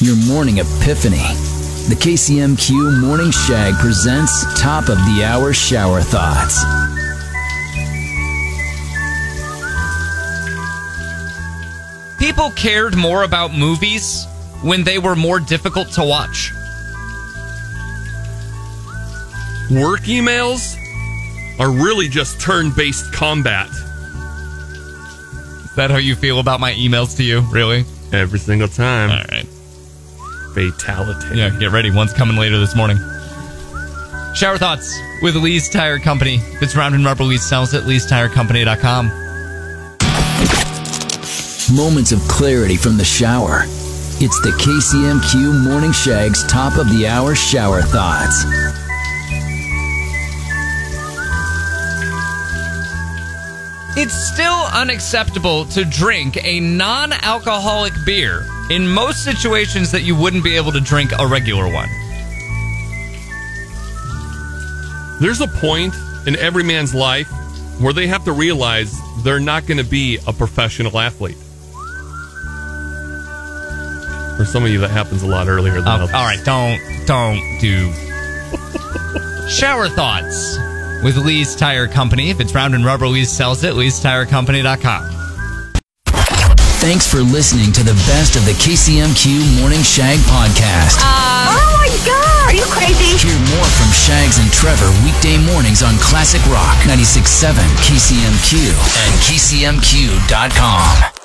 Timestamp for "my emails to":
26.60-27.22